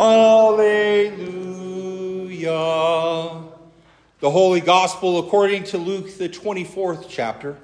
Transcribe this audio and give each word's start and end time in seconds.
Alleluia. 0.00 0.96
The 4.20 4.30
Holy 4.30 4.62
Gospel 4.62 5.18
according 5.18 5.64
to 5.64 5.76
Luke, 5.76 6.16
the 6.16 6.30
24th 6.30 7.04
chapter. 7.10 7.58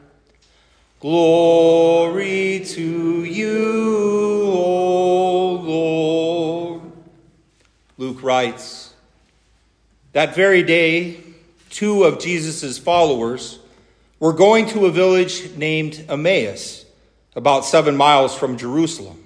Glory 1.01 2.63
to 2.67 3.25
you, 3.25 4.51
O 4.53 5.53
Lord. 5.63 6.83
Luke 7.97 8.23
writes 8.23 8.93
That 10.13 10.35
very 10.35 10.63
day, 10.63 11.21
two 11.71 12.05
of 12.05 12.19
Jesus' 12.19 12.77
followers 12.77 13.61
were 14.21 14.35
going 14.35 14.67
to 14.67 14.85
a 14.85 14.91
village 14.91 15.57
named 15.57 16.05
Emmaus, 16.07 16.85
about 17.35 17.65
seven 17.65 17.97
miles 17.97 18.37
from 18.37 18.59
Jerusalem 18.59 19.26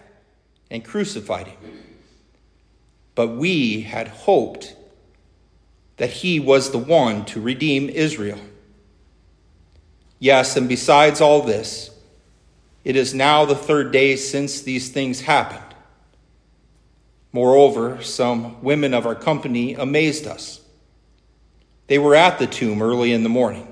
and 0.71 0.83
crucified 0.83 1.47
him. 1.47 1.57
But 3.13 3.27
we 3.27 3.81
had 3.81 4.07
hoped 4.07 4.73
that 5.97 6.09
he 6.09 6.39
was 6.39 6.71
the 6.71 6.79
one 6.79 7.25
to 7.25 7.41
redeem 7.41 7.89
Israel. 7.89 8.39
Yes, 10.17 10.55
and 10.55 10.67
besides 10.67 11.21
all 11.21 11.41
this, 11.41 11.91
it 12.83 12.95
is 12.95 13.13
now 13.13 13.45
the 13.45 13.55
third 13.55 13.91
day 13.91 14.15
since 14.15 14.61
these 14.61 14.89
things 14.89 15.21
happened. 15.21 15.75
Moreover, 17.33 18.01
some 18.01 18.61
women 18.63 18.93
of 18.93 19.05
our 19.05 19.15
company 19.15 19.73
amazed 19.75 20.25
us. 20.25 20.61
They 21.87 21.99
were 21.99 22.15
at 22.15 22.39
the 22.39 22.47
tomb 22.47 22.81
early 22.81 23.11
in 23.11 23.23
the 23.23 23.29
morning. 23.29 23.67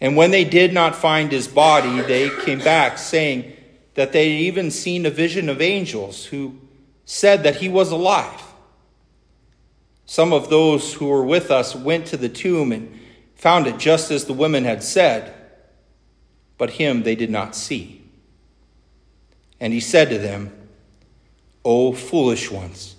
And 0.00 0.16
when 0.16 0.30
they 0.30 0.44
did 0.44 0.72
not 0.72 0.96
find 0.96 1.30
his 1.30 1.48
body, 1.48 2.00
they 2.00 2.30
came 2.30 2.60
back 2.60 2.96
saying, 2.96 3.56
that 4.00 4.12
they 4.12 4.32
had 4.32 4.40
even 4.40 4.70
seen 4.70 5.04
a 5.04 5.10
vision 5.10 5.50
of 5.50 5.60
angels 5.60 6.24
who 6.24 6.58
said 7.04 7.42
that 7.42 7.56
he 7.56 7.68
was 7.68 7.90
alive. 7.90 8.42
Some 10.06 10.32
of 10.32 10.48
those 10.48 10.94
who 10.94 11.08
were 11.08 11.22
with 11.22 11.50
us 11.50 11.74
went 11.74 12.06
to 12.06 12.16
the 12.16 12.30
tomb 12.30 12.72
and 12.72 12.98
found 13.34 13.66
it 13.66 13.76
just 13.76 14.10
as 14.10 14.24
the 14.24 14.32
women 14.32 14.64
had 14.64 14.82
said, 14.82 15.34
but 16.56 16.70
him 16.70 17.02
they 17.02 17.14
did 17.14 17.28
not 17.28 17.54
see. 17.54 18.02
And 19.60 19.74
he 19.74 19.80
said 19.80 20.08
to 20.08 20.16
them, 20.16 20.50
O 21.62 21.92
foolish 21.92 22.50
ones, 22.50 22.96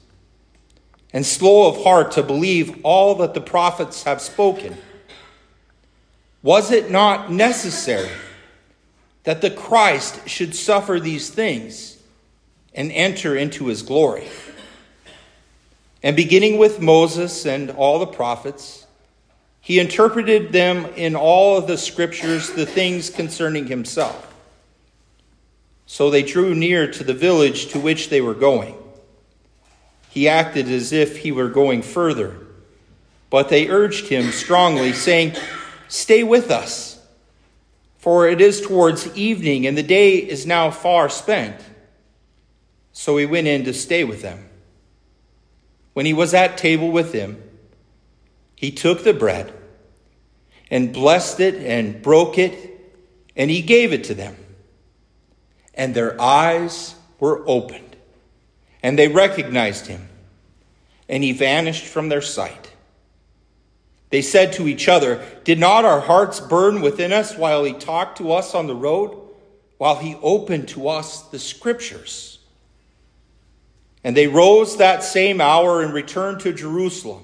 and 1.13 1.25
slow 1.25 1.67
of 1.67 1.83
heart 1.83 2.11
to 2.11 2.21
believe 2.21 2.79
all 2.83 3.15
that 3.15 3.33
the 3.33 3.41
prophets 3.41 4.03
have 4.03 4.21
spoken. 4.21 4.77
Was 6.43 6.69
it 6.69 6.91
not 6.91 7.31
necessary? 7.31 8.11
That 9.23 9.41
the 9.41 9.51
Christ 9.51 10.27
should 10.27 10.55
suffer 10.55 10.99
these 10.99 11.29
things 11.29 11.97
and 12.73 12.91
enter 12.91 13.35
into 13.35 13.67
his 13.67 13.81
glory. 13.81 14.27
And 16.03 16.15
beginning 16.15 16.57
with 16.57 16.81
Moses 16.81 17.45
and 17.45 17.69
all 17.71 17.99
the 17.99 18.07
prophets, 18.07 18.87
he 19.59 19.79
interpreted 19.79 20.51
them 20.51 20.85
in 20.95 21.15
all 21.15 21.57
of 21.57 21.67
the 21.67 21.77
scriptures 21.77 22.49
the 22.49 22.65
things 22.65 23.09
concerning 23.09 23.67
himself. 23.67 24.27
So 25.85 26.09
they 26.09 26.23
drew 26.23 26.55
near 26.55 26.89
to 26.91 27.03
the 27.03 27.13
village 27.13 27.67
to 27.67 27.79
which 27.79 28.09
they 28.09 28.21
were 28.21 28.33
going. 28.33 28.75
He 30.09 30.27
acted 30.27 30.67
as 30.67 30.91
if 30.91 31.17
he 31.17 31.31
were 31.31 31.49
going 31.49 31.83
further, 31.83 32.35
but 33.29 33.49
they 33.49 33.69
urged 33.69 34.07
him 34.07 34.31
strongly, 34.31 34.93
saying, 34.93 35.35
Stay 35.87 36.23
with 36.23 36.49
us 36.49 36.90
for 38.01 38.27
it 38.27 38.41
is 38.41 38.61
towards 38.61 39.15
evening, 39.15 39.67
and 39.67 39.77
the 39.77 39.83
day 39.83 40.15
is 40.15 40.47
now 40.47 40.71
far 40.71 41.07
spent. 41.07 41.55
So 42.93 43.15
he 43.17 43.27
went 43.27 43.45
in 43.45 43.63
to 43.65 43.75
stay 43.75 44.03
with 44.03 44.23
them. 44.23 44.49
When 45.93 46.07
he 46.07 46.13
was 46.13 46.33
at 46.33 46.57
table 46.57 46.91
with 46.91 47.11
them, 47.11 47.39
he 48.55 48.71
took 48.71 49.03
the 49.03 49.13
bread 49.13 49.53
and 50.71 50.91
blessed 50.91 51.41
it 51.41 51.53
and 51.55 52.01
broke 52.01 52.39
it, 52.39 52.55
and 53.35 53.51
he 53.51 53.61
gave 53.61 53.93
it 53.93 54.05
to 54.05 54.15
them. 54.15 54.35
And 55.75 55.93
their 55.93 56.19
eyes 56.19 56.95
were 57.19 57.47
opened, 57.47 57.97
and 58.81 58.97
they 58.97 59.09
recognized 59.09 59.85
him, 59.85 60.09
and 61.07 61.23
he 61.23 61.33
vanished 61.33 61.85
from 61.85 62.09
their 62.09 62.23
sight. 62.23 62.70
They 64.11 64.21
said 64.21 64.53
to 64.53 64.67
each 64.67 64.87
other, 64.87 65.25
Did 65.45 65.57
not 65.57 65.85
our 65.85 66.01
hearts 66.01 66.39
burn 66.39 66.81
within 66.81 67.13
us 67.13 67.35
while 67.35 67.63
he 67.63 67.73
talked 67.73 68.17
to 68.17 68.33
us 68.33 68.53
on 68.53 68.67
the 68.67 68.75
road, 68.75 69.17
while 69.77 69.95
he 69.95 70.17
opened 70.21 70.67
to 70.69 70.89
us 70.89 71.21
the 71.23 71.39
scriptures? 71.39 72.39
And 74.03 74.15
they 74.15 74.27
rose 74.27 74.77
that 74.77 75.03
same 75.03 75.39
hour 75.39 75.81
and 75.81 75.93
returned 75.93 76.41
to 76.41 76.51
Jerusalem. 76.51 77.23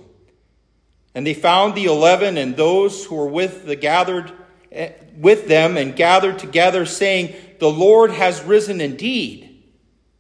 And 1.14 1.28
they 1.28 1.34
found 1.34 1.76
the 1.76 1.86
eleven 1.86 2.38
and 2.38 2.56
those 2.56 3.06
who 3.06 3.16
were 3.16 3.28
with 3.28 3.66
the 3.66 3.76
gathered 3.76 4.32
eh, 4.72 4.92
with 5.18 5.48
them 5.48 5.76
and 5.76 5.96
gathered 5.96 6.40
together, 6.40 6.86
saying, 6.86 7.36
The 7.60 7.72
Lord 7.72 8.12
has 8.12 8.44
risen 8.44 8.80
indeed 8.80 9.64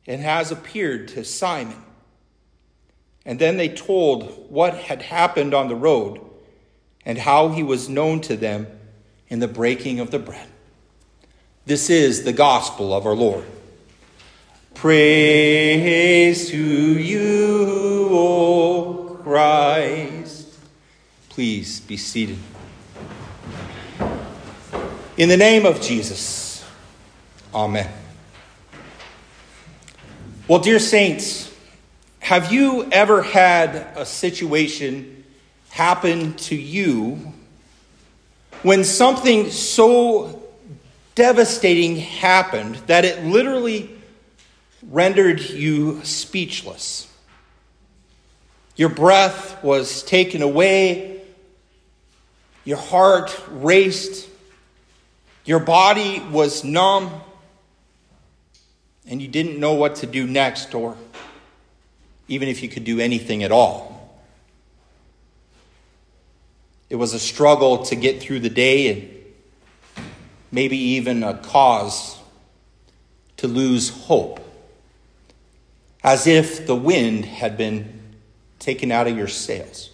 and 0.05 0.21
has 0.21 0.51
appeared 0.51 1.09
to 1.09 1.23
Simon. 1.23 1.81
And 3.25 3.39
then 3.39 3.55
they 3.55 3.69
told 3.69 4.49
what 4.49 4.73
had 4.73 5.01
happened 5.01 5.53
on 5.53 5.69
the 5.69 5.75
road 5.75 6.26
and 7.07 7.17
how 7.17 7.47
he 7.47 7.63
was 7.63 7.87
known 7.87 8.19
to 8.19 8.35
them 8.35 8.67
in 9.29 9.39
the 9.39 9.47
breaking 9.47 10.01
of 10.01 10.11
the 10.11 10.19
bread. 10.19 10.47
This 11.65 11.89
is 11.89 12.25
the 12.25 12.33
gospel 12.33 12.93
of 12.93 13.05
our 13.05 13.15
Lord. 13.15 13.45
Praise 14.73 16.49
to 16.49 16.57
you, 16.57 18.09
O 18.11 19.19
Christ. 19.23 20.53
Please 21.29 21.79
be 21.79 21.95
seated. 21.95 22.37
In 25.15 25.29
the 25.29 25.37
name 25.37 25.65
of 25.65 25.79
Jesus, 25.79 26.65
Amen. 27.55 27.89
Well, 30.49 30.59
dear 30.59 30.79
saints, 30.79 31.55
have 32.19 32.51
you 32.51 32.85
ever 32.91 33.21
had 33.21 33.75
a 33.95 34.05
situation 34.05 35.16
happen 35.77 36.33
to 36.33 36.55
you 36.55 37.33
when 38.63 38.83
something 38.83 39.51
so 39.51 40.41
devastating 41.13 41.97
happened 41.97 42.73
that 42.87 43.05
it 43.05 43.23
literally 43.23 43.87
rendered 44.89 45.39
you 45.39 46.03
speechless. 46.03 47.07
Your 48.75 48.89
breath 48.89 49.63
was 49.63 50.01
taken 50.01 50.41
away, 50.41 51.21
your 52.65 52.77
heart 52.77 53.39
raced, 53.51 54.27
your 55.45 55.59
body 55.59 56.23
was 56.31 56.63
numb, 56.63 57.21
and 59.05 59.21
you 59.21 59.27
didn't 59.27 59.59
know 59.59 59.75
what 59.75 59.97
to 59.97 60.07
do 60.07 60.25
next, 60.25 60.73
or 60.73 60.97
even 62.27 62.49
if 62.49 62.63
you 62.63 62.67
could 62.67 62.83
do 62.83 62.99
anything 62.99 63.43
at 63.43 63.51
all. 63.51 63.96
It 66.89 66.95
was 66.95 67.13
a 67.13 67.19
struggle 67.19 67.83
to 67.85 67.95
get 67.95 68.21
through 68.21 68.39
the 68.39 68.49
day 68.49 68.91
and 68.91 70.05
maybe 70.51 70.77
even 70.77 71.23
a 71.23 71.35
cause 71.35 72.17
to 73.37 73.47
lose 73.47 73.89
hope, 73.89 74.39
as 76.03 76.27
if 76.27 76.65
the 76.65 76.75
wind 76.75 77.25
had 77.25 77.57
been 77.57 78.15
taken 78.59 78.91
out 78.91 79.07
of 79.07 79.17
your 79.17 79.27
sails. 79.27 79.91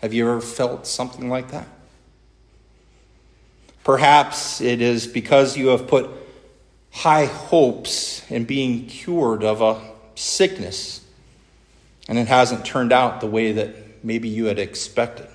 Have 0.00 0.12
you 0.12 0.28
ever 0.28 0.40
felt 0.40 0.86
something 0.86 1.28
like 1.28 1.50
that? 1.50 1.68
Perhaps 3.84 4.60
it 4.60 4.80
is 4.80 5.06
because 5.06 5.56
you 5.56 5.68
have 5.68 5.86
put 5.86 6.10
high 6.90 7.26
hopes 7.26 8.28
in 8.30 8.44
being 8.44 8.86
cured 8.86 9.44
of 9.44 9.60
a 9.60 9.80
sickness 10.14 11.02
and 12.08 12.18
it 12.18 12.26
hasn't 12.26 12.64
turned 12.64 12.92
out 12.92 13.20
the 13.20 13.26
way 13.26 13.52
that 13.52 13.85
maybe 14.06 14.28
you 14.28 14.44
had 14.44 14.60
expected. 14.60 15.26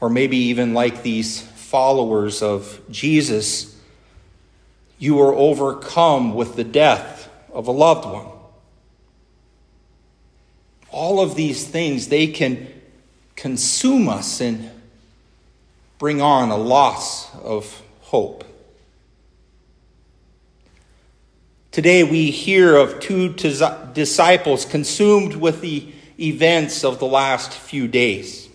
Or 0.00 0.08
maybe 0.08 0.36
even 0.36 0.74
like 0.74 1.02
these 1.02 1.42
followers 1.42 2.40
of 2.40 2.80
Jesus, 2.88 3.76
you 4.96 5.16
were 5.16 5.34
overcome 5.34 6.34
with 6.34 6.54
the 6.54 6.62
death 6.62 7.28
of 7.52 7.66
a 7.66 7.72
loved 7.72 8.06
one. 8.06 8.26
All 10.92 11.20
of 11.20 11.34
these 11.34 11.66
things, 11.66 12.08
they 12.08 12.28
can 12.28 12.68
consume 13.34 14.08
us 14.08 14.40
and 14.40 14.70
bring 15.98 16.22
on 16.22 16.50
a 16.50 16.56
loss 16.56 17.34
of 17.38 17.82
hope. 18.02 18.44
Today 21.72 22.04
we 22.04 22.30
hear 22.30 22.76
of 22.76 23.00
two 23.00 23.34
disciples 23.34 24.64
consumed 24.64 25.34
with 25.34 25.60
the 25.60 25.92
events 26.18 26.84
of 26.84 26.98
the 26.98 27.06
last 27.06 27.52
few 27.52 27.88
days. 27.88 28.48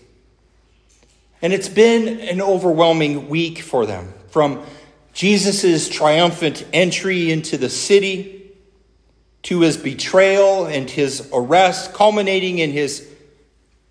And 1.42 1.52
it's 1.52 1.68
been 1.68 2.20
an 2.20 2.40
overwhelming 2.40 3.28
week 3.28 3.58
for 3.58 3.86
them. 3.86 4.12
From 4.28 4.64
Jesus' 5.12 5.88
triumphant 5.88 6.66
entry 6.72 7.30
into 7.30 7.56
the 7.56 7.68
city 7.68 8.52
to 9.42 9.60
his 9.60 9.76
betrayal 9.76 10.66
and 10.66 10.88
his 10.88 11.28
arrest, 11.32 11.92
culminating 11.92 12.58
in 12.58 12.72
his 12.72 13.08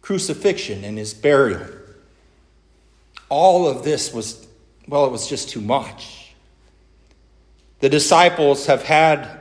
crucifixion 0.01 0.83
and 0.83 0.97
his 0.97 1.13
burial. 1.13 1.65
All 3.29 3.67
of 3.67 3.83
this 3.83 4.13
was, 4.13 4.45
well, 4.87 5.05
it 5.05 5.11
was 5.11 5.27
just 5.27 5.49
too 5.49 5.61
much. 5.61 6.33
The 7.79 7.89
disciples 7.89 8.65
have 8.65 8.83
had 8.83 9.39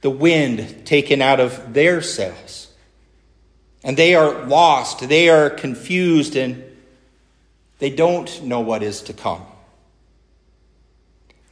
the 0.00 0.10
wind 0.10 0.86
taken 0.86 1.22
out 1.22 1.40
of 1.40 1.72
their 1.72 2.02
sails, 2.02 2.63
and 3.84 3.96
they 3.96 4.14
are 4.14 4.44
lost, 4.46 5.06
they 5.08 5.28
are 5.28 5.50
confused, 5.50 6.34
and 6.34 6.64
they 7.78 7.90
don't 7.90 8.42
know 8.42 8.60
what 8.60 8.82
is 8.82 9.02
to 9.02 9.12
come. 9.12 9.42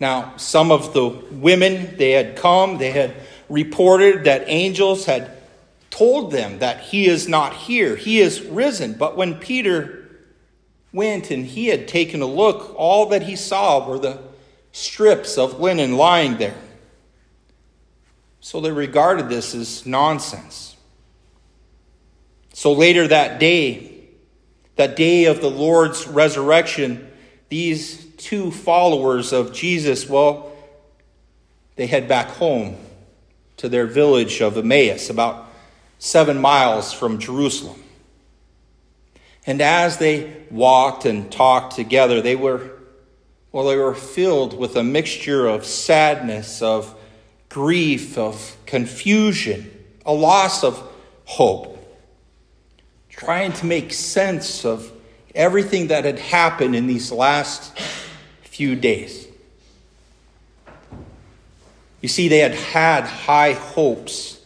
Now, 0.00 0.36
some 0.38 0.72
of 0.72 0.94
the 0.94 1.08
women, 1.08 1.96
they 1.98 2.12
had 2.12 2.34
come, 2.34 2.78
they 2.78 2.90
had 2.90 3.14
reported 3.48 4.24
that 4.24 4.44
angels 4.46 5.04
had 5.04 5.30
told 5.90 6.32
them 6.32 6.58
that 6.60 6.80
he 6.80 7.06
is 7.06 7.28
not 7.28 7.52
here, 7.52 7.94
he 7.94 8.18
is 8.18 8.42
risen. 8.42 8.94
But 8.94 9.16
when 9.16 9.34
Peter 9.34 10.08
went 10.92 11.30
and 11.30 11.46
he 11.46 11.66
had 11.66 11.86
taken 11.86 12.22
a 12.22 12.26
look, 12.26 12.74
all 12.76 13.06
that 13.10 13.22
he 13.22 13.36
saw 13.36 13.86
were 13.86 13.98
the 13.98 14.18
strips 14.72 15.36
of 15.36 15.60
linen 15.60 15.96
lying 15.96 16.38
there. 16.38 16.56
So 18.40 18.60
they 18.60 18.72
regarded 18.72 19.28
this 19.28 19.54
as 19.54 19.86
nonsense. 19.86 20.71
So 22.52 22.72
later 22.72 23.08
that 23.08 23.40
day, 23.40 24.08
that 24.76 24.96
day 24.96 25.24
of 25.24 25.40
the 25.40 25.50
Lord's 25.50 26.06
resurrection, 26.06 27.10
these 27.48 28.04
two 28.16 28.50
followers 28.50 29.32
of 29.32 29.52
Jesus, 29.52 30.08
well, 30.08 30.52
they 31.76 31.86
head 31.86 32.08
back 32.08 32.28
home 32.28 32.76
to 33.58 33.68
their 33.68 33.86
village 33.86 34.40
of 34.40 34.56
Emmaus, 34.56 35.10
about 35.10 35.48
seven 35.98 36.38
miles 36.38 36.92
from 36.92 37.18
Jerusalem. 37.18 37.82
And 39.46 39.60
as 39.60 39.98
they 39.98 40.32
walked 40.50 41.04
and 41.04 41.30
talked 41.30 41.74
together, 41.74 42.20
they 42.20 42.36
were, 42.36 42.70
well, 43.50 43.66
they 43.66 43.76
were 43.76 43.94
filled 43.94 44.56
with 44.56 44.76
a 44.76 44.84
mixture 44.84 45.46
of 45.46 45.64
sadness, 45.64 46.62
of 46.62 46.94
grief, 47.48 48.16
of 48.16 48.56
confusion, 48.66 49.70
a 50.06 50.12
loss 50.12 50.62
of 50.64 50.80
hope, 51.24 51.78
trying 53.24 53.52
to 53.52 53.66
make 53.66 53.92
sense 53.92 54.64
of 54.64 54.90
everything 55.32 55.88
that 55.88 56.04
had 56.04 56.18
happened 56.18 56.74
in 56.74 56.88
these 56.88 57.12
last 57.12 57.78
few 58.42 58.74
days. 58.74 59.28
You 62.00 62.08
see, 62.08 62.26
they 62.26 62.38
had 62.38 62.54
had 62.54 63.04
high 63.04 63.52
hopes. 63.52 64.40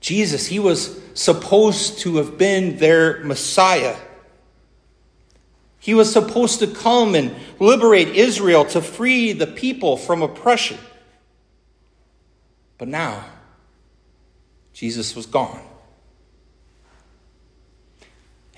Jesus, 0.00 0.46
he 0.46 0.58
was 0.58 1.00
supposed 1.14 2.00
to 2.00 2.16
have 2.16 2.36
been 2.36 2.78
their 2.78 3.22
Messiah. 3.22 3.96
He 5.78 5.94
was 5.94 6.12
supposed 6.12 6.58
to 6.58 6.66
come 6.66 7.14
and 7.14 7.32
liberate 7.60 8.08
Israel 8.08 8.64
to 8.66 8.82
free 8.82 9.32
the 9.32 9.46
people 9.46 9.96
from 9.96 10.20
oppression. 10.22 10.78
But 12.76 12.88
now, 12.88 13.24
Jesus 14.72 15.14
was 15.14 15.26
gone. 15.26 15.62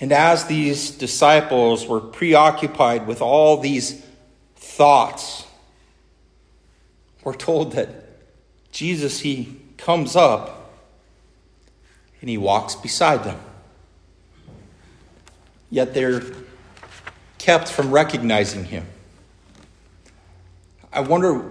And 0.04 0.12
as 0.12 0.44
these 0.44 0.90
disciples 0.90 1.86
were 1.86 1.98
preoccupied 1.98 3.06
with 3.06 3.22
all 3.22 3.56
these 3.56 4.04
thoughts, 4.54 5.46
we're 7.22 7.34
told 7.34 7.72
that 7.72 7.88
Jesus, 8.70 9.20
he 9.20 9.56
comes 9.78 10.14
up 10.14 10.74
and 12.20 12.28
he 12.28 12.36
walks 12.36 12.74
beside 12.74 13.24
them. 13.24 13.40
Yet 15.70 15.94
they're 15.94 16.20
kept 17.38 17.70
from 17.70 17.90
recognizing 17.90 18.64
him. 18.64 18.84
I 20.92 21.00
wonder 21.00 21.50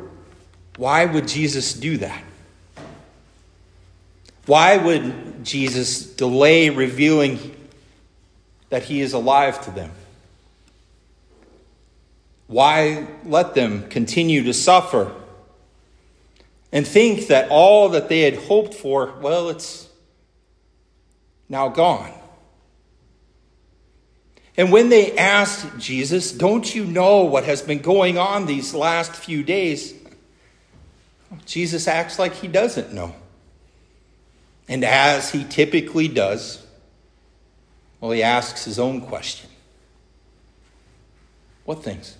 why 0.77 1.05
would 1.05 1.27
Jesus 1.27 1.73
do 1.73 1.97
that? 1.97 2.23
Why 4.45 4.77
would 4.77 5.43
Jesus 5.43 6.05
delay 6.05 6.69
revealing 6.69 7.55
that 8.73 8.81
he 8.81 9.01
is 9.01 9.13
alive 9.13 9.63
to 9.63 9.69
them? 9.69 9.91
Why 12.47 13.05
let 13.23 13.53
them 13.53 13.87
continue 13.87 14.45
to 14.45 14.53
suffer 14.53 15.13
and 16.71 16.87
think 16.87 17.27
that 17.27 17.51
all 17.51 17.89
that 17.89 18.09
they 18.09 18.21
had 18.21 18.35
hoped 18.35 18.73
for, 18.73 19.13
well, 19.21 19.49
it's 19.49 19.87
now 21.47 21.69
gone. 21.69 22.11
And 24.57 24.71
when 24.71 24.89
they 24.89 25.15
asked 25.15 25.77
Jesus, 25.77 26.31
Don't 26.31 26.73
you 26.73 26.83
know 26.83 27.25
what 27.25 27.43
has 27.43 27.61
been 27.61 27.77
going 27.79 28.17
on 28.17 28.47
these 28.47 28.73
last 28.73 29.11
few 29.11 29.43
days? 29.43 29.93
Jesus 31.45 31.87
acts 31.87 32.17
like 32.17 32.33
he 32.33 32.47
doesn't 32.47 32.91
know. 32.91 33.13
And 34.67 34.83
as 34.83 35.29
he 35.31 35.43
typically 35.43 36.07
does, 36.07 36.62
well, 38.03 38.11
he 38.11 38.21
asks 38.21 38.65
his 38.65 38.79
own 38.79 38.99
question 38.99 39.49
What 41.63 41.81
things? 41.85 42.17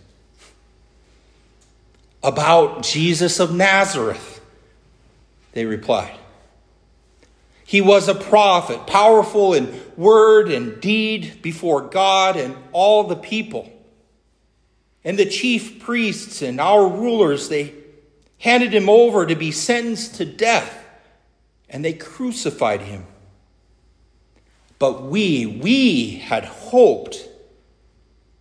About 2.24 2.84
Jesus 2.84 3.42
of 3.42 3.54
Nazareth 3.54 4.40
they 5.52 5.66
replied. 5.66 6.16
He 7.66 7.82
was 7.82 8.08
a 8.08 8.16
prophet, 8.16 8.88
powerful 8.88 9.54
in 9.54 9.78
word 9.98 10.50
and 10.50 10.80
deed 10.80 11.42
before 11.42 11.82
God 11.82 12.38
and 12.38 12.56
all 12.72 13.04
the 13.04 13.18
people. 13.18 13.70
And 15.04 15.20
the 15.20 15.26
chief 15.26 15.82
priests 15.82 16.42
and 16.42 16.62
our 16.62 16.88
rulers, 16.88 17.50
they 17.50 17.74
handed 18.38 18.74
him 18.74 18.88
over 18.88 19.26
to 19.26 19.36
be 19.36 19.52
sentenced 19.52 20.16
to 20.16 20.24
death, 20.24 20.82
and 21.68 21.84
they 21.84 21.92
crucified 21.92 22.80
him. 22.84 23.06
But 24.84 25.04
we, 25.04 25.46
we 25.46 26.16
had 26.16 26.44
hoped 26.44 27.30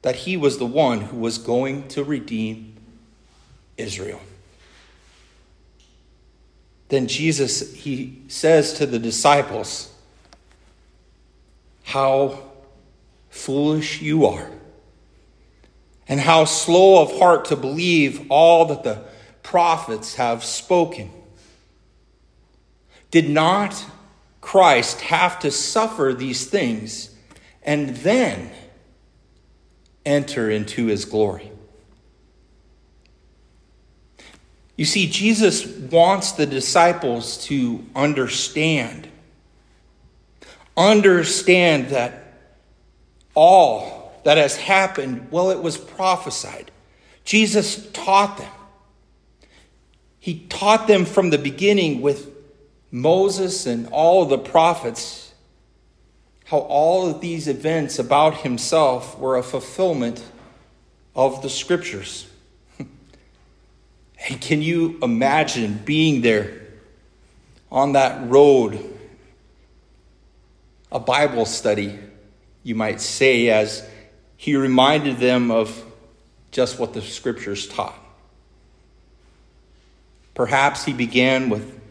that 0.03 0.17
he 0.17 0.37
was 0.37 0.59
the 0.59 0.67
one 0.67 1.03
who 1.03 1.19
was 1.19 1.39
going 1.39 1.87
to 1.91 2.03
redeem 2.03 2.75
Israel. 3.77 4.21
Then 6.89 7.07
Jesus, 7.07 7.73
he 7.75 8.23
says 8.27 8.73
to 8.73 8.87
the 8.87 8.99
disciples, 8.99 9.95
How 11.85 12.43
foolish 13.31 14.03
you 14.03 14.27
are, 14.27 14.51
and 16.09 16.19
how 16.19 16.45
slow 16.45 17.03
of 17.03 17.21
heart 17.21 17.45
to 17.45 17.57
believe 17.57 18.27
all 18.29 18.65
that 18.65 18.83
the 18.83 19.05
prophets 19.45 20.17
have 20.17 20.43
spoken. 20.43 21.09
Did 23.13 23.31
not 23.31 23.87
Christ 24.43 25.01
have 25.01 25.39
to 25.39 25.51
suffer 25.51 26.13
these 26.13 26.45
things 26.45 27.15
and 27.63 27.97
then 27.97 28.51
enter 30.05 30.51
into 30.51 30.87
his 30.87 31.07
glory? 31.07 31.51
You 34.77 34.85
see, 34.85 35.09
Jesus 35.09 35.67
wants 35.67 36.33
the 36.33 36.45
disciples 36.45 37.39
to 37.47 37.85
understand. 37.95 39.09
Understand 40.77 41.91
that 41.91 42.35
all 43.35 44.21
that 44.25 44.39
has 44.39 44.57
happened, 44.57 45.29
well, 45.31 45.51
it 45.51 45.63
was 45.63 45.79
prophesied. 45.79 46.71
Jesus 47.25 47.89
taught 47.93 48.39
them. 48.39 48.53
He 50.19 50.41
taught 50.49 50.89
them 50.89 51.05
from 51.05 51.31
the 51.31 51.39
beginning 51.39 52.01
with 52.01 52.32
Moses 52.93 53.67
and 53.67 53.89
all 53.89 54.27
the 54.27 54.39
prophets 54.39 55.23
how 56.53 56.59
all 56.59 57.09
of 57.09 57.23
these 57.23 57.49
events 57.49 57.99
about 57.99 58.43
himself 58.43 59.19
were 59.19 59.39
a 59.39 59.43
fulfillment 59.43 60.23
of 61.17 61.41
the 61.41 61.49
scriptures. 61.49 62.29
and 62.79 64.39
can 64.39 64.61
you 64.61 64.99
imagine 65.03 65.81
being 65.87 66.21
there 66.21 66.61
on 67.71 67.93
that 67.95 68.29
road, 68.29 68.79
a 70.91 71.01
Bible 71.01 71.47
study, 71.47 71.99
you 72.63 72.75
might 72.75 73.01
say, 73.01 73.49
as 73.49 73.89
he 74.37 74.55
reminded 74.55 75.17
them 75.17 75.51
of 75.51 75.83
just 76.51 76.79
what 76.79 76.93
the 76.93 77.01
scriptures 77.01 77.67
taught? 77.67 77.99
Perhaps 80.35 80.85
he 80.85 80.93
began 80.93 81.49
with 81.49 81.82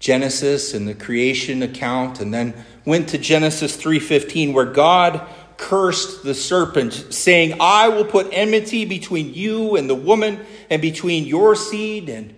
Genesis 0.00 0.72
and 0.72 0.88
the 0.88 0.94
creation 0.94 1.62
account 1.62 2.20
and 2.20 2.32
then 2.32 2.54
went 2.86 3.10
to 3.10 3.18
Genesis 3.18 3.76
3:15 3.76 4.54
where 4.54 4.64
God 4.64 5.20
cursed 5.58 6.24
the 6.24 6.34
serpent 6.34 7.04
saying, 7.10 7.54
"I 7.60 7.88
will 7.88 8.06
put 8.06 8.28
enmity 8.32 8.86
between 8.86 9.34
you 9.34 9.76
and 9.76 9.88
the 9.88 9.94
woman 9.94 10.40
and 10.70 10.80
between 10.80 11.26
your 11.26 11.54
seed 11.54 12.08
and 12.08 12.34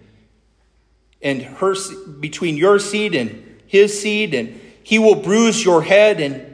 and 1.23 1.41
her 1.41 1.77
between 2.21 2.57
your 2.57 2.81
seed 2.81 3.15
and 3.15 3.45
his 3.69 3.99
seed 3.99 4.35
and 4.35 4.61
he 4.83 4.99
will 4.99 5.15
bruise 5.15 5.65
your 5.65 5.83
head 5.83 6.21
and 6.21 6.45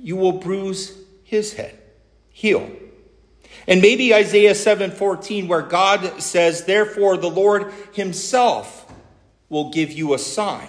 you 0.00 0.16
will 0.16 0.32
bruise 0.32 0.92
his 1.22 1.52
head." 1.52 1.78
Heel. 2.32 2.68
And 3.68 3.80
maybe 3.80 4.12
Isaiah 4.12 4.56
7:14 4.56 5.46
where 5.46 5.62
God 5.62 6.20
says, 6.20 6.64
"Therefore 6.64 7.16
the 7.16 7.30
Lord 7.30 7.72
himself 7.92 8.85
will 9.48 9.70
give 9.70 9.92
you 9.92 10.14
a 10.14 10.18
sign. 10.18 10.68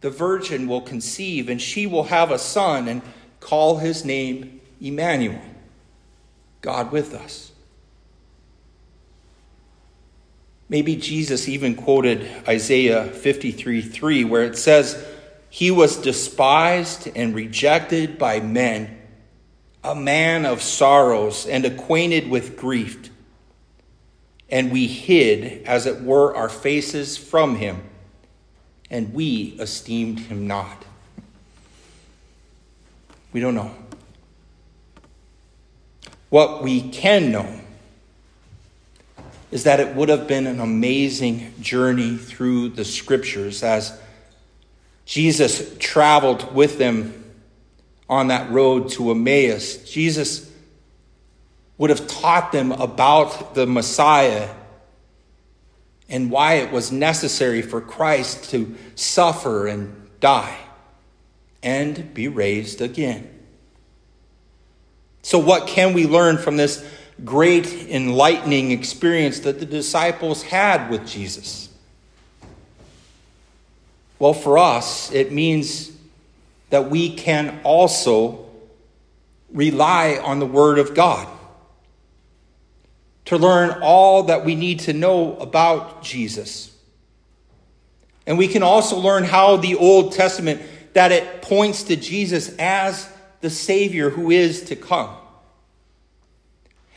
The 0.00 0.10
virgin 0.10 0.68
will 0.68 0.80
conceive 0.80 1.48
and 1.48 1.60
she 1.60 1.86
will 1.86 2.04
have 2.04 2.30
a 2.30 2.38
son 2.38 2.88
and 2.88 3.02
call 3.40 3.78
his 3.78 4.04
name 4.04 4.60
Emmanuel, 4.80 5.42
God 6.60 6.92
with 6.92 7.14
us." 7.14 7.52
Maybe 10.68 10.96
Jesus 10.96 11.48
even 11.48 11.74
quoted 11.74 12.28
Isaiah 12.46 13.04
53 13.06 13.80
3, 13.80 14.24
where 14.24 14.44
it 14.44 14.56
says, 14.56 15.02
"He 15.48 15.70
was 15.70 15.96
despised 15.96 17.08
and 17.16 17.34
rejected 17.34 18.18
by 18.18 18.40
men." 18.40 18.98
a 19.84 19.94
man 19.94 20.44
of 20.44 20.62
sorrows 20.62 21.46
and 21.46 21.64
acquainted 21.64 22.28
with 22.28 22.56
grief. 22.56 23.10
And 24.48 24.72
we 24.72 24.86
hid, 24.86 25.64
as 25.66 25.86
it 25.86 26.02
were, 26.02 26.34
our 26.34 26.48
faces 26.48 27.16
from 27.16 27.56
him, 27.56 27.82
and 28.90 29.12
we 29.12 29.56
esteemed 29.58 30.20
him 30.20 30.46
not. 30.46 30.84
We 33.32 33.40
don't 33.40 33.54
know. 33.54 33.74
What 36.30 36.62
we 36.62 36.88
can 36.88 37.30
know 37.30 37.60
is 39.50 39.64
that 39.64 39.80
it 39.80 39.94
would 39.94 40.08
have 40.08 40.26
been 40.26 40.46
an 40.46 40.60
amazing 40.60 41.54
journey 41.60 42.16
through 42.16 42.70
the 42.70 42.84
scriptures 42.84 43.62
as 43.62 43.98
Jesus 45.06 45.74
traveled 45.78 46.54
with 46.54 46.78
them 46.78 47.24
on 48.08 48.28
that 48.28 48.50
road 48.50 48.90
to 48.90 49.10
Emmaus, 49.10 49.90
Jesus 49.90 50.47
would 51.78 51.90
have 51.90 52.06
taught 52.08 52.50
them 52.50 52.72
about 52.72 53.54
the 53.54 53.66
Messiah 53.66 54.50
and 56.08 56.30
why 56.30 56.54
it 56.54 56.72
was 56.72 56.90
necessary 56.90 57.62
for 57.62 57.80
Christ 57.80 58.50
to 58.50 58.74
suffer 58.96 59.68
and 59.68 60.08
die 60.20 60.58
and 61.62 62.12
be 62.12 62.26
raised 62.28 62.80
again. 62.80 63.28
So, 65.22 65.38
what 65.38 65.66
can 65.66 65.92
we 65.92 66.06
learn 66.06 66.38
from 66.38 66.56
this 66.56 66.84
great 67.24 67.66
enlightening 67.66 68.70
experience 68.70 69.40
that 69.40 69.60
the 69.60 69.66
disciples 69.66 70.42
had 70.42 70.90
with 70.90 71.06
Jesus? 71.06 71.68
Well, 74.18 74.32
for 74.32 74.58
us, 74.58 75.12
it 75.12 75.30
means 75.30 75.92
that 76.70 76.90
we 76.90 77.14
can 77.14 77.60
also 77.62 78.46
rely 79.52 80.18
on 80.22 80.38
the 80.38 80.46
Word 80.46 80.78
of 80.78 80.94
God 80.94 81.28
to 83.28 83.36
learn 83.36 83.82
all 83.82 84.22
that 84.22 84.46
we 84.46 84.54
need 84.54 84.80
to 84.80 84.94
know 84.94 85.36
about 85.36 86.02
Jesus. 86.02 86.74
And 88.26 88.38
we 88.38 88.48
can 88.48 88.62
also 88.62 88.96
learn 88.96 89.24
how 89.24 89.58
the 89.58 89.74
Old 89.74 90.14
Testament 90.14 90.62
that 90.94 91.12
it 91.12 91.42
points 91.42 91.82
to 91.84 91.96
Jesus 91.96 92.56
as 92.58 93.06
the 93.42 93.50
Savior 93.50 94.08
who 94.08 94.30
is 94.30 94.62
to 94.64 94.76
come. 94.76 95.14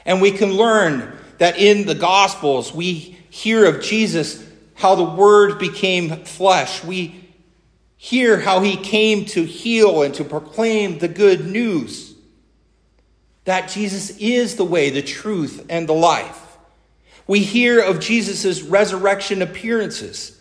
And 0.05 0.21
we 0.21 0.31
can 0.31 0.53
learn 0.53 1.17
that 1.39 1.57
in 1.57 1.85
the 1.85 1.95
Gospels 1.95 2.73
we 2.73 3.17
hear 3.29 3.65
of 3.65 3.83
Jesus 3.83 4.41
how 4.75 4.95
the 4.95 5.03
Word 5.03 5.59
became 5.59 6.23
flesh. 6.23 6.81
We 6.81 7.27
hear 7.97 8.39
how 8.39 8.61
he 8.61 8.77
came 8.77 9.25
to 9.25 9.43
heal 9.43 10.01
and 10.01 10.13
to 10.15 10.23
proclaim 10.23 10.99
the 10.99 11.09
good 11.09 11.45
news 11.45 12.10
that 13.45 13.69
Jesus 13.69 14.15
is 14.17 14.55
the 14.55 14.65
way, 14.65 14.89
the 14.89 15.01
truth, 15.01 15.65
and 15.69 15.87
the 15.87 15.93
life. 15.93 16.57
We 17.27 17.39
hear 17.39 17.81
of 17.81 17.99
Jesus' 17.99 18.61
resurrection 18.61 19.41
appearances. 19.41 20.39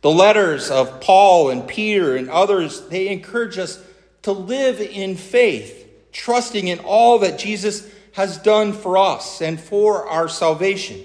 The 0.00 0.10
letters 0.10 0.70
of 0.70 1.00
Paul 1.00 1.50
and 1.50 1.66
Peter 1.66 2.16
and 2.16 2.28
others, 2.28 2.88
they 2.88 3.08
encourage 3.08 3.58
us 3.58 3.82
to 4.22 4.32
live 4.32 4.80
in 4.80 5.16
faith, 5.16 5.88
trusting 6.12 6.68
in 6.68 6.80
all 6.80 7.20
that 7.20 7.38
Jesus 7.38 7.90
has 8.12 8.38
done 8.38 8.72
for 8.72 8.96
us 8.96 9.40
and 9.40 9.58
for 9.58 10.06
our 10.08 10.28
salvation 10.28 11.02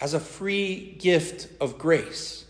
as 0.00 0.14
a 0.14 0.20
free 0.20 0.96
gift 0.98 1.48
of 1.60 1.78
grace. 1.78 2.44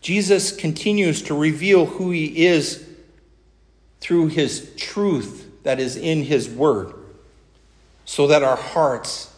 Jesus 0.00 0.54
continues 0.54 1.22
to 1.22 1.34
reveal 1.34 1.86
who 1.86 2.10
he 2.10 2.46
is 2.46 2.87
through 4.00 4.28
his 4.28 4.74
truth 4.76 5.50
that 5.62 5.80
is 5.80 5.96
in 5.96 6.22
his 6.22 6.48
word 6.48 6.94
so 8.04 8.26
that 8.26 8.42
our 8.42 8.56
hearts 8.56 9.34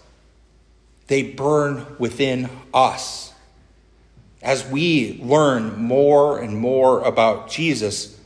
they 1.09 1.25
burn 1.25 1.85
within 1.99 2.49
us 2.73 3.35
as 4.43 4.64
we 4.64 5.21
learn 5.23 5.76
more 5.76 6.38
and 6.38 6.57
more 6.57 7.02
about 7.02 7.50
Jesus 7.50 8.17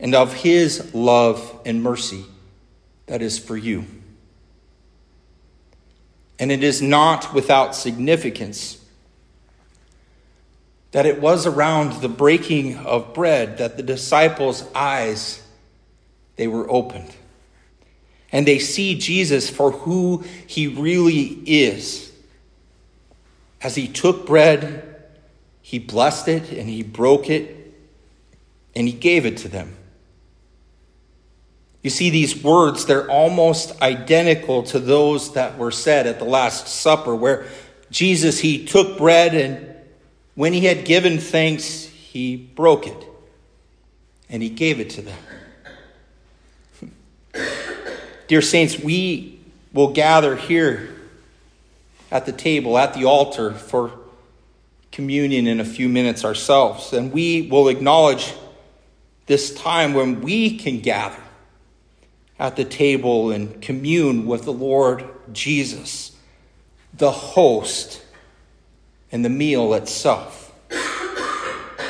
and 0.00 0.12
of 0.12 0.34
his 0.34 0.92
love 0.92 1.60
and 1.64 1.82
mercy 1.82 2.24
that 3.06 3.22
is 3.22 3.38
for 3.38 3.56
you. 3.56 3.84
And 6.38 6.50
it 6.50 6.64
is 6.64 6.82
not 6.82 7.32
without 7.32 7.76
significance 7.76 8.84
that 10.90 11.06
it 11.06 11.20
was 11.20 11.46
around 11.46 12.02
the 12.02 12.08
breaking 12.08 12.76
of 12.78 13.14
bread 13.14 13.58
that 13.58 13.76
the 13.76 13.82
disciples' 13.82 14.64
eyes 14.74 15.45
they 16.36 16.46
were 16.46 16.70
opened. 16.70 17.14
And 18.32 18.46
they 18.46 18.58
see 18.58 18.98
Jesus 18.98 19.48
for 19.48 19.70
who 19.70 20.24
he 20.46 20.66
really 20.66 21.40
is. 21.46 22.12
As 23.62 23.74
he 23.74 23.88
took 23.88 24.26
bread, 24.26 24.96
he 25.62 25.78
blessed 25.78 26.28
it 26.28 26.52
and 26.52 26.68
he 26.68 26.82
broke 26.82 27.30
it 27.30 27.74
and 28.74 28.86
he 28.86 28.92
gave 28.92 29.26
it 29.26 29.38
to 29.38 29.48
them. 29.48 29.74
You 31.82 31.90
see, 31.90 32.10
these 32.10 32.42
words, 32.42 32.86
they're 32.86 33.08
almost 33.08 33.80
identical 33.80 34.64
to 34.64 34.78
those 34.80 35.34
that 35.34 35.56
were 35.56 35.70
said 35.70 36.06
at 36.06 36.18
the 36.18 36.24
Last 36.24 36.66
Supper, 36.66 37.14
where 37.14 37.46
Jesus, 37.90 38.40
he 38.40 38.66
took 38.66 38.98
bread 38.98 39.34
and 39.34 39.74
when 40.34 40.52
he 40.52 40.60
had 40.60 40.84
given 40.84 41.18
thanks, 41.18 41.84
he 41.84 42.36
broke 42.36 42.86
it 42.86 43.06
and 44.28 44.42
he 44.42 44.50
gave 44.50 44.80
it 44.80 44.90
to 44.90 45.02
them. 45.02 45.18
Dear 48.28 48.42
saints, 48.42 48.78
we 48.78 49.38
will 49.72 49.92
gather 49.92 50.34
here 50.34 50.94
at 52.10 52.26
the 52.26 52.32
table, 52.32 52.76
at 52.76 52.92
the 52.94 53.04
altar 53.04 53.52
for 53.52 53.92
communion 54.90 55.46
in 55.46 55.60
a 55.60 55.64
few 55.64 55.88
minutes 55.88 56.24
ourselves, 56.24 56.92
and 56.92 57.12
we 57.12 57.42
will 57.42 57.68
acknowledge 57.68 58.34
this 59.26 59.54
time 59.54 59.94
when 59.94 60.22
we 60.22 60.58
can 60.58 60.80
gather 60.80 61.22
at 62.38 62.56
the 62.56 62.64
table 62.64 63.30
and 63.30 63.62
commune 63.62 64.26
with 64.26 64.44
the 64.44 64.52
Lord 64.52 65.04
Jesus, 65.32 66.16
the 66.94 67.12
host, 67.12 68.02
and 69.12 69.24
the 69.24 69.28
meal 69.28 69.74
itself. 69.74 70.52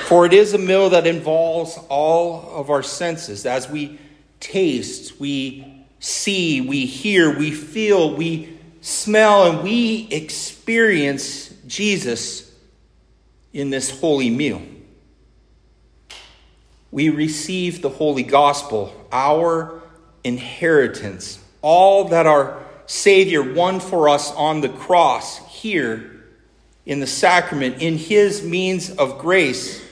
For 0.06 0.26
it 0.26 0.34
is 0.34 0.52
a 0.52 0.58
meal 0.58 0.90
that 0.90 1.06
involves 1.06 1.78
all 1.88 2.50
of 2.52 2.70
our 2.70 2.82
senses. 2.82 3.46
As 3.46 3.68
we 3.68 3.98
taste, 4.38 5.18
we 5.18 5.75
see, 5.98 6.60
we 6.60 6.86
hear, 6.86 7.36
we 7.36 7.50
feel, 7.50 8.14
we 8.14 8.58
smell, 8.80 9.50
and 9.50 9.62
we 9.62 10.08
experience 10.10 11.48
Jesus 11.66 12.52
in 13.52 13.70
this 13.70 14.00
holy 14.00 14.30
meal. 14.30 14.62
We 16.90 17.10
receive 17.10 17.82
the 17.82 17.90
holy 17.90 18.22
gospel, 18.22 18.94
our 19.10 19.82
inheritance, 20.24 21.42
all 21.62 22.04
that 22.08 22.26
our 22.26 22.62
Savior 22.86 23.42
won 23.42 23.80
for 23.80 24.08
us 24.08 24.32
on 24.32 24.60
the 24.60 24.68
cross 24.68 25.38
here 25.48 26.16
in 26.86 27.00
the 27.00 27.06
sacrament, 27.06 27.82
in 27.82 27.98
his 27.98 28.44
means 28.44 28.90
of 28.90 29.18
grace, 29.18 29.84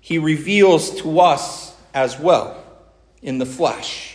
he 0.00 0.18
reveals 0.18 1.02
to 1.02 1.20
us 1.20 1.76
as 1.92 2.18
well 2.18 2.62
in 3.22 3.38
the 3.38 3.46
flesh 3.46 4.13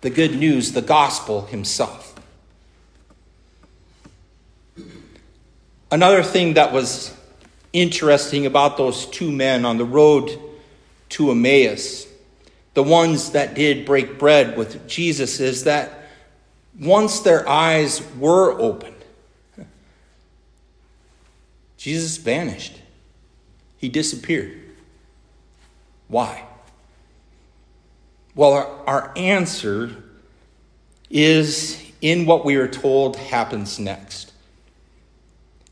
the 0.00 0.10
good 0.10 0.36
news, 0.36 0.72
the 0.72 0.82
gospel 0.82 1.46
himself. 1.46 2.14
Another 5.90 6.22
thing 6.22 6.54
that 6.54 6.72
was 6.72 7.16
interesting 7.72 8.46
about 8.46 8.76
those 8.76 9.06
two 9.06 9.32
men 9.32 9.64
on 9.64 9.78
the 9.78 9.84
road 9.84 10.38
to 11.10 11.30
Emmaus, 11.30 12.06
the 12.74 12.82
ones 12.82 13.30
that 13.32 13.54
did 13.54 13.86
break 13.86 14.18
bread 14.18 14.56
with 14.56 14.86
Jesus, 14.86 15.40
is 15.40 15.64
that 15.64 16.10
once 16.78 17.20
their 17.20 17.48
eyes 17.48 18.02
were 18.16 18.52
opened, 18.52 18.94
Jesus 21.76 22.16
vanished. 22.16 22.74
He 23.78 23.88
disappeared. 23.88 24.60
Why? 26.08 26.47
Well, 28.38 28.52
our, 28.52 28.68
our, 28.86 29.12
answer 29.16 29.90
is 31.10 31.84
in 32.00 32.24
what 32.24 32.44
we 32.44 32.54
are 32.54 32.68
told 32.68 33.16
happens 33.16 33.80
next. 33.80 34.32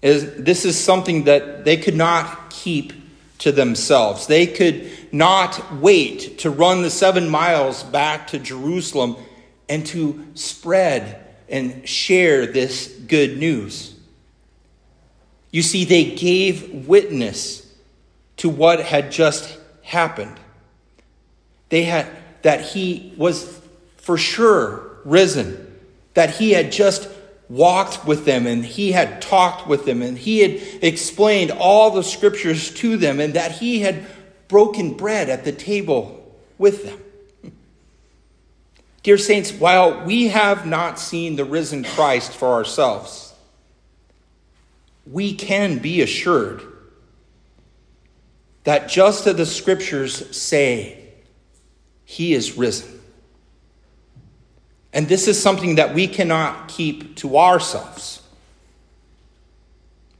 Is, 0.02 0.34
this 0.42 0.64
is 0.64 0.76
something 0.76 1.24
that 1.24 1.64
they 1.64 1.76
could 1.76 1.94
not 1.94 2.50
keep 2.50 2.92
to 3.38 3.52
themselves. 3.52 4.26
They 4.26 4.48
could 4.48 4.90
not 5.12 5.76
wait 5.76 6.38
to 6.38 6.50
run 6.50 6.82
the 6.82 6.90
seven 6.90 7.28
miles 7.28 7.84
back 7.84 8.26
to 8.28 8.38
Jerusalem 8.40 9.14
and 9.68 9.86
to 9.86 10.26
spread 10.34 11.24
and 11.48 11.88
share 11.88 12.46
this 12.46 12.88
good 12.88 13.38
news. 13.38 13.94
You 15.52 15.62
see, 15.62 15.84
they 15.84 16.16
gave 16.16 16.88
witness 16.88 17.72
to 18.38 18.48
what 18.48 18.80
had 18.80 19.12
just 19.12 19.56
happened. 19.82 20.40
They 21.68 21.84
had 21.84 22.08
that 22.46 22.60
he 22.60 23.12
was 23.16 23.60
for 23.96 24.16
sure 24.16 24.88
risen, 25.04 25.80
that 26.14 26.30
he 26.30 26.52
had 26.52 26.70
just 26.70 27.08
walked 27.48 28.06
with 28.06 28.24
them 28.24 28.46
and 28.46 28.64
he 28.64 28.92
had 28.92 29.20
talked 29.20 29.66
with 29.66 29.84
them 29.84 30.00
and 30.00 30.16
he 30.16 30.38
had 30.38 30.84
explained 30.84 31.50
all 31.50 31.90
the 31.90 32.04
scriptures 32.04 32.72
to 32.72 32.96
them 32.96 33.18
and 33.18 33.34
that 33.34 33.50
he 33.50 33.80
had 33.80 34.06
broken 34.46 34.94
bread 34.94 35.28
at 35.28 35.44
the 35.44 35.50
table 35.50 36.24
with 36.56 36.84
them. 36.84 37.52
Dear 39.02 39.18
saints, 39.18 39.50
while 39.50 40.04
we 40.04 40.28
have 40.28 40.64
not 40.66 41.00
seen 41.00 41.34
the 41.34 41.44
risen 41.44 41.82
Christ 41.82 42.30
for 42.30 42.52
ourselves, 42.52 43.34
we 45.04 45.34
can 45.34 45.78
be 45.78 46.00
assured 46.00 46.62
that 48.62 48.88
just 48.88 49.26
as 49.26 49.34
the 49.34 49.46
scriptures 49.46 50.36
say, 50.36 51.05
he 52.06 52.32
is 52.32 52.56
risen. 52.56 52.98
And 54.92 55.08
this 55.08 55.28
is 55.28 55.42
something 55.42 55.74
that 55.74 55.92
we 55.92 56.08
cannot 56.08 56.68
keep 56.68 57.16
to 57.16 57.36
ourselves. 57.36 58.22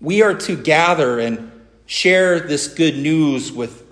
We 0.01 0.21
are 0.21 0.35
to 0.35 0.57
gather 0.61 1.19
and 1.19 1.51
share 1.87 2.41
this 2.41 2.69
good 2.69 2.99
news 2.99 3.51
with 3.51 3.85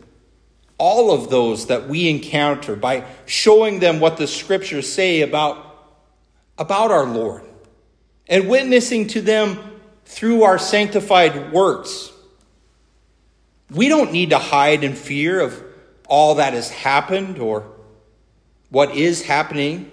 all 0.76 1.12
of 1.12 1.30
those 1.30 1.68
that 1.68 1.88
we 1.88 2.10
encounter 2.10 2.74
by 2.76 3.04
showing 3.24 3.78
them 3.78 4.00
what 4.00 4.16
the 4.16 4.26
scriptures 4.26 4.92
say 4.92 5.22
about, 5.22 5.64
about 6.58 6.90
our 6.90 7.06
Lord 7.06 7.42
and 8.26 8.48
witnessing 8.48 9.06
to 9.08 9.22
them 9.22 9.58
through 10.04 10.42
our 10.42 10.58
sanctified 10.58 11.52
works. 11.52 12.12
We 13.70 13.88
don't 13.88 14.12
need 14.12 14.30
to 14.30 14.38
hide 14.38 14.82
in 14.82 14.94
fear 14.94 15.40
of 15.40 15.62
all 16.08 16.34
that 16.34 16.52
has 16.52 16.70
happened 16.70 17.38
or 17.38 17.73
what 18.70 18.94
is 18.94 19.22
happening, 19.22 19.90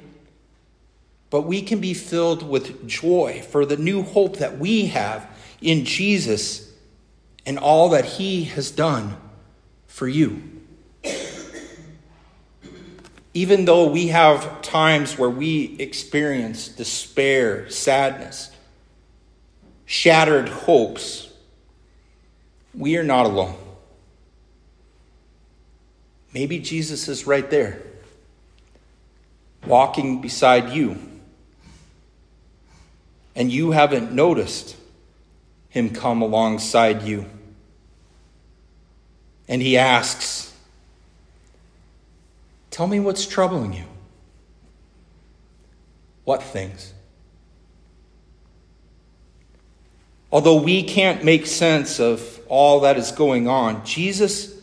but 1.29 1.41
we 1.41 1.62
can 1.62 1.79
be 1.79 1.93
filled 1.93 2.47
with 2.47 2.88
joy 2.88 3.43
for 3.49 3.65
the 3.65 3.77
new 3.77 4.03
hope 4.03 4.38
that 4.38 4.57
we 4.57 4.88
have 4.88 5.27
in 5.62 5.86
Jesus 5.86 6.71
and 7.45 7.57
all 7.57 7.89
that 7.89 8.05
He 8.05 8.43
has 8.45 8.71
done 8.71 9.15
for 9.88 10.07
you. 10.07 10.41
Even 13.34 13.63
though 13.63 13.88
we 13.88 14.07
have 14.07 14.62
times 14.62 15.17
where 15.17 15.29
we 15.29 15.77
experience 15.79 16.67
despair, 16.67 17.69
sadness, 17.69 18.51
shattered 19.86 20.49
hopes, 20.49 21.29
we 22.73 22.97
are 22.97 23.03
not 23.03 23.25
alone. 23.25 23.55
Maybe 26.34 26.60
Jesus 26.60 27.07
is 27.07 27.27
right 27.27 27.49
there, 27.49 27.81
walking 29.65 30.21
beside 30.21 30.69
you, 30.69 30.97
and 33.36 33.52
you 33.52 33.71
haven't 33.71 34.12
noticed 34.12 34.76
him 35.69 35.89
come 35.89 36.21
alongside 36.21 37.04
you. 37.04 37.26
And 39.47 39.62
he 39.62 39.78
asks, 39.78 40.54
Tell 42.69 42.88
me 42.88 43.00
what's 43.00 43.28
troubling 43.28 43.74
you. 43.74 43.84
What 46.24 46.41
things? 46.41 46.93
Although 50.32 50.62
we 50.62 50.84
can't 50.84 51.26
make 51.26 51.45
sense 51.45 52.00
of 52.00 52.39
all 52.47 52.82
that 52.82 52.97
is 52.97 53.12
going 53.12 53.47
on, 53.47 53.86
Jesus 53.86 54.56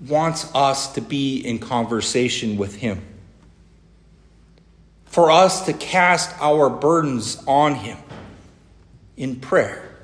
wants 0.00 0.52
us 0.54 0.92
to 0.94 1.00
be 1.00 1.38
in 1.38 1.60
conversation 1.60 2.56
with 2.56 2.76
Him. 2.76 3.00
For 5.14 5.30
us 5.30 5.66
to 5.66 5.72
cast 5.72 6.34
our 6.40 6.68
burdens 6.68 7.42
on 7.46 7.76
Him 7.76 7.98
in 9.16 9.36
prayer 9.36 9.96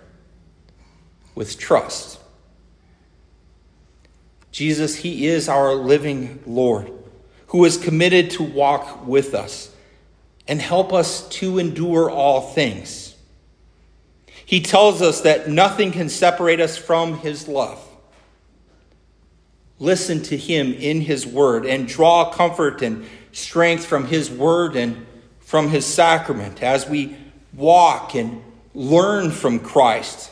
with 1.35 1.59
trust. 1.59 2.21
Jesus, 4.53 4.95
He 4.97 5.27
is 5.27 5.49
our 5.49 5.75
living 5.75 6.43
Lord 6.47 6.93
who 7.49 7.65
is 7.65 7.77
committed 7.77 8.31
to 8.31 8.45
walk 8.45 9.07
with 9.07 9.35
us 9.35 9.75
and 10.47 10.61
help 10.61 10.93
us 10.93 11.29
to 11.31 11.59
endure 11.59 12.09
all 12.09 12.41
things 12.41 13.11
he 14.51 14.61
tells 14.61 15.01
us 15.01 15.21
that 15.21 15.49
nothing 15.49 15.93
can 15.93 16.09
separate 16.09 16.59
us 16.59 16.77
from 16.77 17.19
his 17.19 17.47
love. 17.47 17.81
Listen 19.79 20.21
to 20.25 20.37
him 20.37 20.73
in 20.73 21.03
his 21.03 21.25
word 21.25 21.65
and 21.65 21.87
draw 21.87 22.33
comfort 22.33 22.83
and 22.83 23.07
strength 23.33 23.85
from 23.85 24.07
his 24.07 24.31
word 24.31 24.77
and 24.77 25.07
from 25.41 25.69
his 25.69 25.85
sacrament 25.87 26.63
as 26.63 26.89
we 26.89 27.17
walk 27.55 28.15
and 28.15 28.43
learn 28.75 29.31
from 29.31 29.59
Christ. 29.59 30.31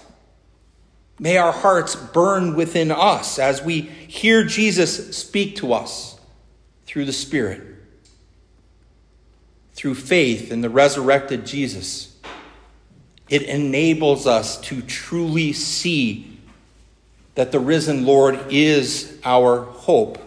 May 1.19 1.37
our 1.37 1.53
hearts 1.53 1.97
burn 1.97 2.55
within 2.55 2.93
us 2.93 3.39
as 3.39 3.63
we 3.63 3.81
hear 3.81 4.45
Jesus 4.45 5.17
speak 5.17 5.57
to 5.57 5.73
us 5.73 6.19
through 6.87 7.07
the 7.07 7.13
Spirit, 7.13 7.63
through 9.73 9.97
faith 9.97 10.53
in 10.53 10.61
the 10.61 10.71
resurrected 10.71 11.45
Jesus 11.45 12.09
it 13.29 13.43
enables 13.43 14.27
us 14.27 14.61
to 14.63 14.81
truly 14.83 15.53
see 15.53 16.39
that 17.35 17.53
the 17.53 17.61
risen 17.61 18.07
Lord 18.07 18.41
is 18.51 19.19
our 19.25 19.65
hope 19.65 20.19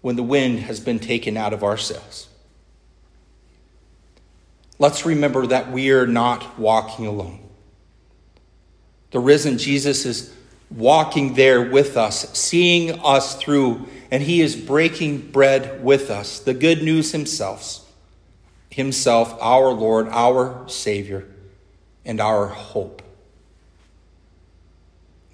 when 0.00 0.16
the 0.16 0.22
wind 0.22 0.60
has 0.60 0.80
been 0.80 0.98
taken 0.98 1.36
out 1.36 1.52
of 1.52 1.64
our 1.64 1.76
sails. 1.76 2.28
Let's 4.78 5.04
remember 5.04 5.46
that 5.46 5.72
we 5.72 5.90
are 5.90 6.06
not 6.06 6.58
walking 6.58 7.06
alone. 7.06 7.40
The 9.10 9.18
risen 9.18 9.58
Jesus 9.58 10.04
is 10.04 10.32
walking 10.70 11.34
there 11.34 11.62
with 11.62 11.96
us, 11.96 12.32
seeing 12.38 13.00
us 13.00 13.36
through, 13.36 13.88
and 14.10 14.22
he 14.22 14.40
is 14.40 14.54
breaking 14.54 15.32
bread 15.32 15.82
with 15.82 16.10
us. 16.10 16.40
The 16.40 16.54
good 16.54 16.82
news 16.82 17.12
himself, 17.12 17.90
himself, 18.70 19.36
our 19.40 19.70
Lord, 19.70 20.08
our 20.08 20.68
Savior, 20.68 21.26
and 22.04 22.20
our 22.20 22.46
hope. 22.46 23.02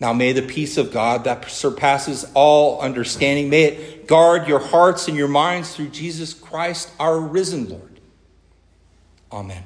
Now 0.00 0.12
may 0.12 0.32
the 0.32 0.42
peace 0.42 0.76
of 0.76 0.92
God 0.92 1.24
that 1.24 1.50
surpasses 1.50 2.26
all 2.34 2.80
understanding, 2.80 3.48
may 3.48 3.64
it 3.64 3.93
guard 4.06 4.48
your 4.48 4.58
hearts 4.58 5.08
and 5.08 5.16
your 5.16 5.28
minds 5.28 5.74
through 5.74 5.88
Jesus 5.88 6.34
Christ, 6.34 6.90
our 6.98 7.18
risen 7.18 7.68
Lord. 7.68 8.00
Amen. 9.32 9.64